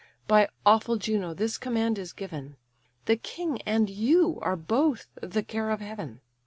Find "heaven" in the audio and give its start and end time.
5.79-6.21